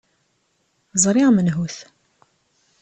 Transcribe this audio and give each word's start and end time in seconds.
Ẓriɣ 1.03 1.29
menhu-t. 1.31 1.77